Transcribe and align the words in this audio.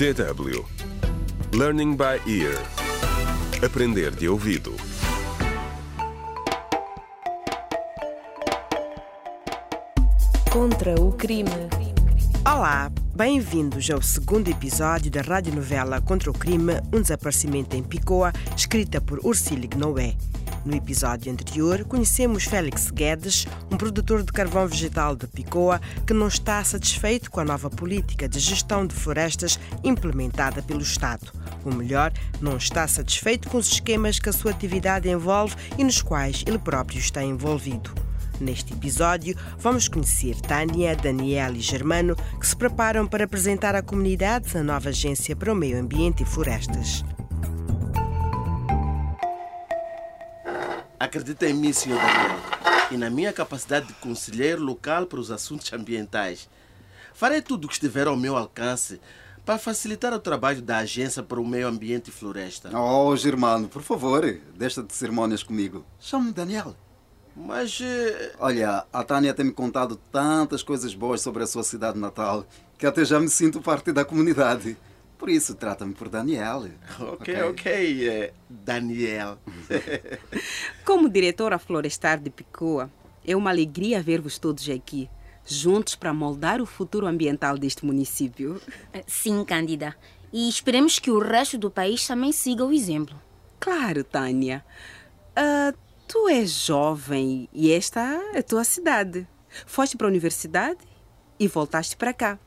DW 0.00 0.64
Learning 1.52 1.94
by 1.94 2.22
Ear 2.26 2.56
Aprender 3.62 4.10
de 4.10 4.30
ouvido 4.30 4.74
Contra 10.50 10.98
o 10.98 11.12
crime. 11.12 11.50
Olá, 12.46 12.90
bem-vindos 13.14 13.90
ao 13.90 14.00
segundo 14.00 14.48
episódio 14.48 15.10
da 15.10 15.20
radionovela 15.20 16.00
Contra 16.00 16.30
o 16.30 16.32
Crime, 16.32 16.80
um 16.90 17.02
desaparecimento 17.02 17.76
em 17.76 17.82
Picoa, 17.82 18.32
escrita 18.56 19.02
por 19.02 19.20
Ursílio 19.22 19.68
Noé. 19.76 20.16
No 20.64 20.76
episódio 20.76 21.32
anterior, 21.32 21.84
conhecemos 21.84 22.44
Félix 22.44 22.90
Guedes, 22.90 23.46
um 23.70 23.78
produtor 23.78 24.22
de 24.22 24.30
carvão 24.30 24.68
vegetal 24.68 25.16
de 25.16 25.26
Picoa, 25.26 25.80
que 26.06 26.12
não 26.12 26.28
está 26.28 26.62
satisfeito 26.62 27.30
com 27.30 27.40
a 27.40 27.44
nova 27.44 27.70
política 27.70 28.28
de 28.28 28.38
gestão 28.38 28.86
de 28.86 28.94
florestas 28.94 29.58
implementada 29.82 30.60
pelo 30.62 30.82
Estado. 30.82 31.32
Ou 31.64 31.72
melhor, 31.72 32.12
não 32.42 32.58
está 32.58 32.86
satisfeito 32.86 33.48
com 33.48 33.56
os 33.56 33.72
esquemas 33.72 34.18
que 34.18 34.28
a 34.28 34.32
sua 34.32 34.50
atividade 34.50 35.08
envolve 35.08 35.56
e 35.78 35.84
nos 35.84 36.02
quais 36.02 36.44
ele 36.46 36.58
próprio 36.58 36.98
está 36.98 37.22
envolvido. 37.24 37.94
Neste 38.38 38.74
episódio, 38.74 39.36
vamos 39.58 39.88
conhecer 39.88 40.34
Tânia, 40.40 40.94
Daniel 40.94 41.54
e 41.54 41.60
Germano, 41.60 42.16
que 42.38 42.46
se 42.46 42.56
preparam 42.56 43.06
para 43.06 43.24
apresentar 43.24 43.74
à 43.74 43.82
comunidade 43.82 44.56
a 44.56 44.62
nova 44.62 44.90
Agência 44.90 45.34
para 45.34 45.52
o 45.52 45.56
Meio 45.56 45.78
Ambiente 45.78 46.22
e 46.22 46.26
Florestas. 46.26 47.02
Acredita 51.10 51.48
em 51.48 51.52
mim, 51.52 51.72
Sr. 51.72 51.96
Daniel, 51.96 52.38
e 52.92 52.96
na 52.96 53.10
minha 53.10 53.32
capacidade 53.32 53.88
de 53.88 53.94
conselheiro 53.94 54.62
local 54.62 55.06
para 55.06 55.18
os 55.18 55.32
assuntos 55.32 55.72
ambientais. 55.72 56.48
Farei 57.12 57.42
tudo 57.42 57.64
o 57.64 57.68
que 57.68 57.74
estiver 57.74 58.06
ao 58.06 58.16
meu 58.16 58.36
alcance 58.36 59.00
para 59.44 59.58
facilitar 59.58 60.14
o 60.14 60.20
trabalho 60.20 60.62
da 60.62 60.78
Agência 60.78 61.20
para 61.20 61.40
o 61.40 61.44
Meio 61.44 61.66
Ambiente 61.66 62.10
e 62.10 62.12
Floresta. 62.12 62.70
Oh, 62.78 63.16
Germano, 63.16 63.66
por 63.68 63.82
favor, 63.82 64.22
deixa 64.56 64.84
de 64.84 64.94
cerimônias 64.94 65.42
comigo. 65.42 65.84
Chame-me 65.98 66.30
Daniel. 66.32 66.76
Mas. 67.34 67.80
eh, 67.82 68.32
Olha, 68.38 68.84
a 68.92 69.02
Tânia 69.02 69.34
tem 69.34 69.46
me 69.46 69.52
contado 69.52 69.96
tantas 70.12 70.62
coisas 70.62 70.94
boas 70.94 71.20
sobre 71.20 71.42
a 71.42 71.46
sua 71.48 71.64
cidade 71.64 71.98
natal 71.98 72.46
que 72.78 72.86
até 72.86 73.04
já 73.04 73.18
me 73.18 73.28
sinto 73.28 73.60
parte 73.60 73.90
da 73.90 74.04
comunidade. 74.04 74.76
Por 75.20 75.28
isso, 75.28 75.54
trata-me 75.54 75.92
por 75.92 76.08
Daniel. 76.08 76.70
Ok, 76.98 77.42
ok, 77.42 78.08
eh, 78.08 78.32
Daniel. 78.48 79.36
Como 80.82 81.10
diretora 81.10 81.58
florestal 81.58 82.16
de 82.16 82.30
Picoa, 82.30 82.90
é 83.22 83.36
uma 83.36 83.50
alegria 83.50 84.02
ver-vos 84.02 84.38
todos 84.38 84.66
aqui, 84.70 85.10
juntos 85.44 85.94
para 85.94 86.14
moldar 86.14 86.62
o 86.62 86.64
futuro 86.64 87.06
ambiental 87.06 87.58
deste 87.58 87.84
município. 87.84 88.62
Sim, 89.06 89.44
Cândida. 89.44 89.94
E 90.32 90.48
esperemos 90.48 90.98
que 90.98 91.10
o 91.10 91.18
resto 91.18 91.58
do 91.58 91.70
país 91.70 92.06
também 92.06 92.32
siga 92.32 92.64
o 92.64 92.72
exemplo. 92.72 93.20
Claro, 93.58 94.02
Tânia. 94.02 94.64
Ah, 95.36 95.74
tu 96.08 96.30
és 96.30 96.50
jovem 96.50 97.46
e 97.52 97.70
esta 97.70 98.00
é 98.32 98.38
a 98.38 98.42
tua 98.42 98.64
cidade. 98.64 99.28
Foste 99.66 99.98
para 99.98 100.06
a 100.06 100.08
universidade 100.08 100.78
e 101.38 101.46
voltaste 101.46 101.94
para 101.94 102.14
cá. 102.14 102.38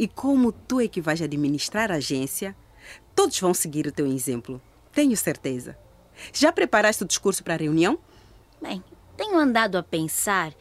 E 0.00 0.08
como 0.08 0.50
tu 0.50 0.80
é 0.80 0.88
que 0.88 0.98
vais 0.98 1.20
administrar 1.20 1.92
a 1.92 1.96
agência, 1.96 2.56
todos 3.14 3.38
vão 3.38 3.52
seguir 3.52 3.86
o 3.86 3.92
teu 3.92 4.06
exemplo. 4.06 4.58
Tenho 4.94 5.14
certeza. 5.14 5.76
Já 6.32 6.50
preparaste 6.50 7.02
o 7.02 7.06
discurso 7.06 7.44
para 7.44 7.52
a 7.52 7.58
reunião? 7.58 7.98
Bem, 8.62 8.82
tenho 9.14 9.36
andado 9.36 9.76
a 9.76 9.82
pensar 9.82 10.54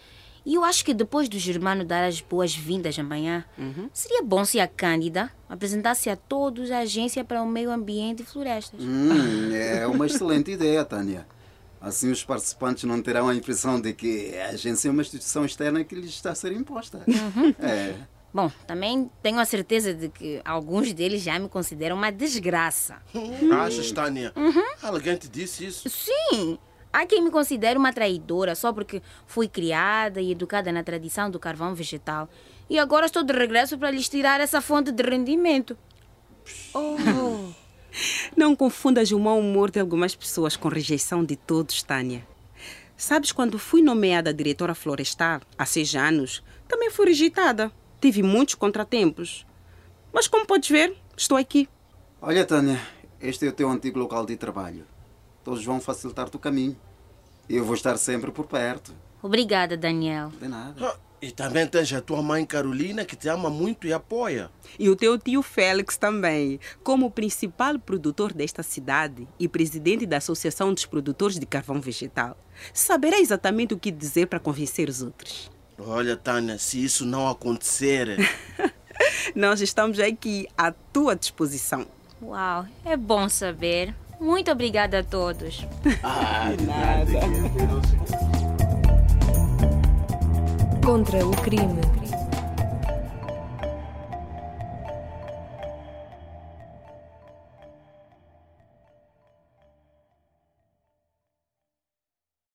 e 0.46 0.56
eu 0.56 0.64
acho 0.66 0.84
que 0.84 0.94
depois 0.94 1.30
do 1.30 1.40
Germano 1.40 1.86
dar 1.86 2.04
as 2.04 2.20
boas-vindas 2.20 3.00
amanhã, 3.00 3.46
seria 3.94 4.22
bom 4.22 4.44
se 4.44 4.60
a 4.60 4.68
Cândida 4.68 5.32
apresentasse 5.48 6.10
a 6.10 6.18
todos 6.18 6.70
a 6.70 6.80
Agência 6.80 7.24
para 7.24 7.42
o 7.42 7.48
Meio 7.48 7.72
Ambiente 7.72 8.24
e 8.24 8.26
Florestas. 8.26 8.82
Hum, 8.82 9.54
é 9.54 9.88
uma 9.88 10.06
excelente 10.06 10.52
ideia, 10.52 10.84
Tânia. 10.84 11.26
Assim 11.80 12.12
os 12.12 12.26
participantes 12.26 12.84
não 12.84 13.02
terão 13.02 13.30
a 13.30 13.36
impressão 13.36 13.80
de 13.80 13.94
que 13.94 14.38
a 14.38 14.50
agência 14.50 14.90
é 14.90 14.92
uma 14.92 15.02
instituição 15.02 15.46
externa 15.46 15.82
que 15.86 15.96
lhes 15.96 16.10
está 16.10 16.32
a 16.32 16.36
ser 16.36 16.52
imposta. 16.52 17.06
É. 17.58 18.19
Bom, 18.34 18.52
também 18.68 19.10
tenho 19.24 19.40
a 19.40 19.46
certeza 19.46 19.94
de 19.94 20.10
que 20.10 20.40
alguns 20.46 20.94
deles 20.94 21.22
já 21.22 21.40
me 21.40 21.50
consideram 21.50 21.96
uma 21.96 22.12
desgraça. 22.12 23.02
Achas, 23.52 23.92
Tânia? 23.92 24.32
Alguém 24.82 25.16
te 25.16 25.28
disse 25.28 25.66
isso? 25.66 25.90
Sim! 25.90 26.60
Há 26.92 27.06
quem 27.06 27.24
me 27.24 27.30
considere 27.30 27.78
uma 27.78 27.94
traidora 27.94 28.56
só 28.56 28.74
porque 28.74 29.02
fui 29.28 29.48
criada 29.48 30.20
e 30.22 30.32
educada 30.32 30.72
na 30.72 30.84
tradição 30.84 31.30
do 31.30 31.40
carvão 31.40 31.76
vegetal. 31.76 32.28
E 32.70 32.80
agora 32.80 33.06
estou 33.06 33.24
de 33.24 33.34
regresso 33.34 33.78
para 33.78 33.92
lhes 33.92 34.10
tirar 34.10 34.40
essa 34.40 34.62
fonte 34.62 34.92
de 34.92 35.04
rendimento. 35.04 35.78
Oh. 36.74 37.52
Não 38.36 38.56
confundas 38.56 39.12
o 39.12 39.20
mau 39.20 39.40
humor 39.40 39.72
de 39.72 39.80
algumas 39.80 40.16
pessoas 40.16 40.56
com 40.56 40.68
rejeição 40.68 41.24
de 41.24 41.36
todos, 41.36 41.82
Tânia. 41.84 42.28
Sabes, 42.98 43.32
quando 43.32 43.58
fui 43.58 43.82
nomeada 43.82 44.34
diretora 44.34 44.76
florestal 44.76 45.42
há 45.58 45.66
seis 45.66 45.96
anos, 45.96 46.44
também 46.68 46.92
fui 46.92 47.08
rejeitada. 47.08 47.72
Tive 48.00 48.24
muitos 48.24 48.56
contratempos. 48.56 49.46
Mas 50.14 50.28
como 50.28 50.46
podes 50.46 50.70
ver, 50.70 50.96
estou 51.16 51.38
aqui. 51.38 51.68
Olha, 52.22 52.46
Tânia, 52.46 52.80
este 53.22 53.46
é 53.46 53.50
o 53.50 53.54
teu 53.54 53.70
antigo 53.70 54.00
local 54.00 54.26
de 54.26 54.36
trabalho. 54.36 54.86
Todos 55.44 55.64
vão 55.64 55.80
facilitar-te 55.80 56.36
o 56.36 56.40
caminho. 56.40 56.78
E 57.48 57.56
eu 57.56 57.66
vou 57.66 57.76
estar 57.76 57.98
sempre 57.98 58.32
por 58.32 58.46
perto. 58.46 58.94
Obrigada, 59.22 59.76
Daniel. 59.76 60.30
De 60.40 60.48
nada. 60.48 60.76
Ah, 60.88 60.96
E 61.22 61.32
também 61.32 61.68
tens 61.68 61.92
a 61.92 62.00
tua 62.00 62.22
mãe 62.22 62.46
Carolina 62.46 63.04
que 63.04 63.16
te 63.16 63.28
ama 63.28 63.50
muito 63.50 63.86
e 63.86 63.92
apoia. 63.92 64.50
E 64.78 64.90
o 64.90 64.96
teu 64.96 65.18
tio 65.20 65.42
Félix 65.42 65.98
também, 65.98 66.60
como 66.82 67.12
principal 67.12 67.78
produtor 67.78 68.32
desta 68.32 68.64
cidade 68.64 69.28
e 69.38 69.46
presidente 69.48 70.06
da 70.06 70.18
Associação 70.18 70.74
dos 70.74 70.86
Produtores 70.86 71.38
de 71.38 71.46
Carvão 71.46 71.82
Vegetal, 71.82 72.38
saberá 72.74 73.20
exatamente 73.20 73.74
o 73.74 73.80
que 73.80 73.92
dizer 73.92 74.28
para 74.28 74.40
convencer 74.40 74.88
os 74.88 75.02
outros. 75.02 75.52
Olha, 75.80 76.18
Tânia, 76.18 76.60
se 76.60 76.84
isso 76.84 77.06
não 77.06 77.30
acontecer. 77.30 78.18
Nós 79.34 79.62
estamos 79.62 79.98
aqui 80.00 80.48
à 80.58 80.72
tua 80.72 81.16
disposição. 81.16 81.86
Uau, 82.22 82.66
é 82.84 82.98
bom 82.98 83.30
saber. 83.30 83.96
Muito 84.20 84.52
obrigada 84.52 85.00
a 85.00 85.04
todos. 85.04 85.66
Contra 90.84 91.26
o 91.26 91.32
crime. 91.38 91.80